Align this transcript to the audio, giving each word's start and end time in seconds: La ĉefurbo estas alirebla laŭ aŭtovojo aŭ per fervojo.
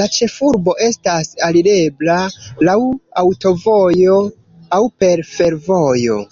La 0.00 0.08
ĉefurbo 0.16 0.74
estas 0.86 1.30
alirebla 1.48 2.18
laŭ 2.70 2.78
aŭtovojo 3.24 4.22
aŭ 4.82 4.86
per 5.04 5.30
fervojo. 5.36 6.26